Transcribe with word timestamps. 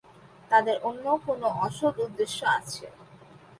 তাদের 0.51 0.77
অন্য 0.83 1.05
কোনো 1.25 1.47
অসৎ 1.65 1.95
উদ্দেশ্য 2.05 2.39
আছে। 2.57 2.85